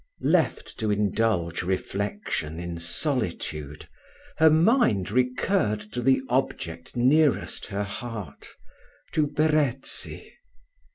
[0.23, 3.87] Left to indulge reflection in solitude,
[4.37, 8.47] her mind recurred to the object nearest her heart
[9.11, 10.37] to Verezzi.